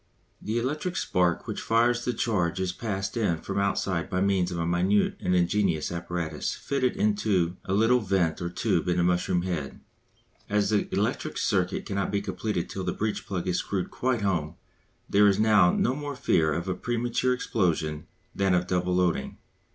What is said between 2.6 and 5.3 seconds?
passed in from outside by means of a minute